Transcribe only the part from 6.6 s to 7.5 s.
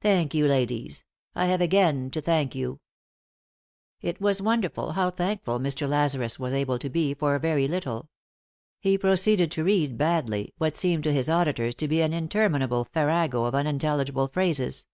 to be for a